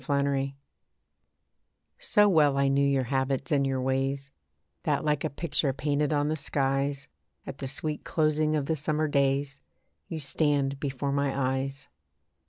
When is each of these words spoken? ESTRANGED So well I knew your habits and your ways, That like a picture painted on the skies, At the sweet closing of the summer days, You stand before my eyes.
ESTRANGED 0.01 0.55
So 1.99 2.27
well 2.27 2.57
I 2.57 2.69
knew 2.69 2.83
your 2.83 3.03
habits 3.03 3.51
and 3.51 3.67
your 3.67 3.79
ways, 3.79 4.31
That 4.81 5.05
like 5.05 5.23
a 5.23 5.29
picture 5.29 5.73
painted 5.73 6.11
on 6.11 6.27
the 6.27 6.35
skies, 6.35 7.07
At 7.45 7.59
the 7.59 7.67
sweet 7.67 8.03
closing 8.03 8.55
of 8.55 8.65
the 8.65 8.75
summer 8.75 9.07
days, 9.07 9.59
You 10.07 10.17
stand 10.17 10.79
before 10.79 11.11
my 11.11 11.59
eyes. 11.59 11.87